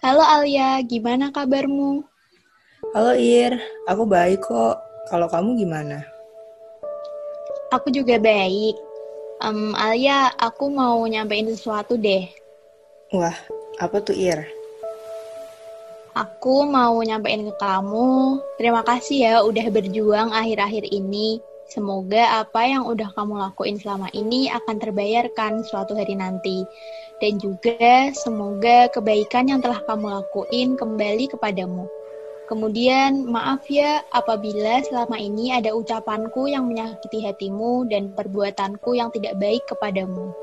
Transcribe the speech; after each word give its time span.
Halo 0.00 0.24
Alia, 0.24 0.80
gimana 0.80 1.28
kabarmu? 1.28 2.00
Halo 2.96 3.12
Ir, 3.20 3.60
aku 3.84 4.08
baik 4.08 4.40
kok. 4.40 4.80
Kalau 5.12 5.28
kamu 5.28 5.60
gimana? 5.60 6.00
Aku 7.68 7.92
juga 7.92 8.16
baik. 8.16 8.80
Um, 9.44 9.76
Alia, 9.76 10.32
aku 10.40 10.72
mau 10.72 11.04
nyampein 11.04 11.52
sesuatu 11.52 12.00
deh. 12.00 12.32
Wah, 13.12 13.36
apa 13.76 14.00
tuh 14.00 14.16
Ir? 14.16 14.48
Aku 16.16 16.64
mau 16.64 16.96
nyampein 17.04 17.44
ke 17.44 17.54
kamu, 17.60 18.40
terima 18.56 18.80
kasih 18.80 19.16
ya 19.20 19.34
udah 19.44 19.68
berjuang 19.68 20.32
akhir-akhir 20.32 20.88
ini. 20.88 21.44
Semoga 21.70 22.42
apa 22.42 22.66
yang 22.66 22.82
udah 22.82 23.14
kamu 23.14 23.38
lakuin 23.38 23.78
selama 23.78 24.10
ini 24.10 24.50
akan 24.50 24.82
terbayarkan 24.82 25.62
suatu 25.62 25.94
hari 25.94 26.18
nanti. 26.18 26.66
Dan 27.22 27.38
juga 27.38 28.10
semoga 28.10 28.90
kebaikan 28.90 29.46
yang 29.46 29.62
telah 29.62 29.78
kamu 29.86 30.10
lakuin 30.18 30.74
kembali 30.74 31.30
kepadamu. 31.30 31.86
Kemudian, 32.50 33.30
maaf 33.30 33.62
ya 33.70 34.02
apabila 34.10 34.82
selama 34.82 35.14
ini 35.14 35.54
ada 35.54 35.70
ucapanku 35.70 36.50
yang 36.50 36.66
menyakiti 36.66 37.22
hatimu 37.22 37.86
dan 37.86 38.10
perbuatanku 38.18 38.98
yang 38.98 39.14
tidak 39.14 39.38
baik 39.38 39.62
kepadamu. 39.70 40.34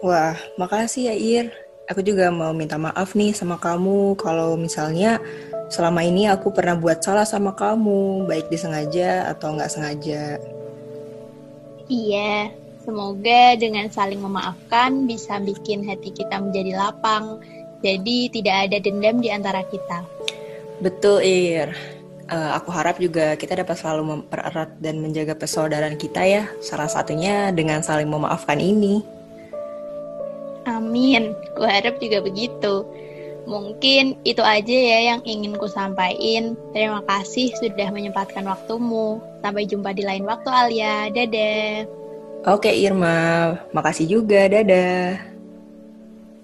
Wah, 0.00 0.40
makasih 0.56 1.12
ya 1.12 1.14
Ir. 1.20 1.52
Aku 1.92 2.00
juga 2.00 2.32
mau 2.32 2.56
minta 2.56 2.80
maaf 2.80 3.12
nih 3.12 3.36
sama 3.36 3.60
kamu 3.60 4.16
kalau 4.16 4.56
misalnya 4.56 5.20
selama 5.70 6.04
ini 6.04 6.26
aku 6.26 6.52
pernah 6.52 6.76
buat 6.76 7.00
salah 7.00 7.24
sama 7.24 7.56
kamu, 7.56 8.26
baik 8.26 8.50
disengaja 8.50 9.30
atau 9.30 9.56
nggak 9.56 9.70
sengaja. 9.72 10.36
Iya, 11.90 12.54
Semoga 12.80 13.60
dengan 13.60 13.92
saling 13.92 14.24
memaafkan 14.24 15.04
bisa 15.04 15.36
bikin 15.36 15.84
hati 15.84 16.16
kita 16.16 16.40
menjadi 16.40 16.80
lapang. 16.80 17.36
Jadi 17.84 18.32
tidak 18.32 18.66
ada 18.66 18.76
dendam 18.80 19.20
di 19.20 19.28
antara 19.28 19.60
kita. 19.68 20.02
Betul, 20.80 21.20
Ir. 21.22 21.70
Uh, 22.30 22.56
aku 22.56 22.72
harap 22.72 22.96
juga 22.96 23.34
kita 23.36 23.58
dapat 23.58 23.76
selalu 23.76 24.16
mempererat 24.16 24.74
dan 24.80 25.02
menjaga 25.02 25.36
persaudaraan 25.36 26.00
kita 26.00 26.24
ya. 26.24 26.48
Salah 26.64 26.88
satunya 26.88 27.52
dengan 27.52 27.84
saling 27.84 28.08
memaafkan 28.08 28.56
ini. 28.56 29.04
Amin. 30.64 31.36
Ku 31.52 31.62
harap 31.68 32.00
juga 32.00 32.24
begitu. 32.24 32.88
Mungkin 33.46 34.18
itu 34.26 34.42
aja 34.42 34.76
ya 34.76 34.98
yang 35.14 35.20
ingin 35.22 35.56
ku 35.56 35.70
sampaikan. 35.70 36.58
Terima 36.74 37.00
kasih 37.06 37.54
sudah 37.56 37.88
menyempatkan 37.94 38.44
waktumu. 38.44 39.22
Sampai 39.40 39.64
jumpa 39.70 39.94
di 39.94 40.02
lain 40.04 40.26
waktu 40.26 40.48
Alia. 40.50 41.08
Dadah. 41.08 41.86
Oke 42.48 42.72
Irma, 42.72 43.56
makasih 43.70 44.08
juga. 44.08 44.48
Dadah. 44.48 45.29